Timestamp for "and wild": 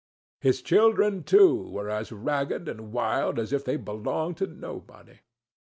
2.67-3.37